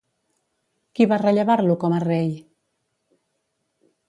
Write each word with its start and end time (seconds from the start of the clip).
Qui 0.99 1.07
va 1.11 1.19
rellevar-lo 1.23 1.75
com 1.85 1.95
a 1.99 2.01
rei? 2.07 2.33